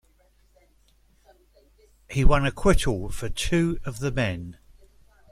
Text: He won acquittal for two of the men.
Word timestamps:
He 2.09 2.25
won 2.25 2.43
acquittal 2.43 3.11
for 3.11 3.29
two 3.29 3.79
of 3.85 3.99
the 3.99 4.09
men. 4.09 4.57